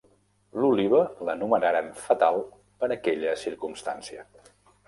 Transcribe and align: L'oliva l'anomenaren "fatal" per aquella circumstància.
L'oliva 0.61 1.01
l'anomenaren 1.27 1.91
"fatal" 2.07 2.41
per 2.81 2.93
aquella 2.97 3.37
circumstància. 3.47 4.27